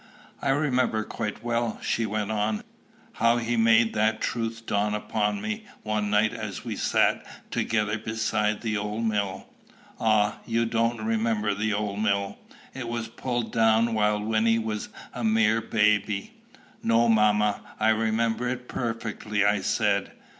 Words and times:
"I 0.41 0.49
remember 0.49 1.03
quite 1.03 1.43
well," 1.43 1.77
she 1.83 2.07
went 2.07 2.31
on, 2.31 2.63
"how 3.13 3.37
he 3.37 3.55
made 3.55 3.93
that 3.93 4.19
truth 4.19 4.65
dawn 4.65 4.95
upon 4.95 5.39
me 5.41 5.65
one 5.83 6.09
night 6.09 6.33
as 6.33 6.65
we 6.65 6.75
sat 6.75 7.23
together 7.51 7.99
beside 7.99 8.61
the 8.61 8.75
old 8.77 9.03
mill. 9.05 9.45
Ah, 9.99 10.39
you 10.47 10.65
don't 10.65 11.05
remember 11.05 11.53
the 11.53 11.71
old 11.73 11.99
mill! 12.01 12.39
it 12.73 12.89
was 12.89 13.09
pulled 13.09 13.53
down 13.53 13.93
while 13.93 14.19
Wynnie 14.19 14.57
was 14.57 14.89
a 15.13 15.23
mere 15.23 15.61
baby." 15.61 16.33
"No, 16.81 17.07
mamma; 17.07 17.61
I 17.79 17.89
remember 17.89 18.49
it 18.49 18.67
perfectly," 18.67 19.45
I 19.45 19.59
said. 19.61 20.13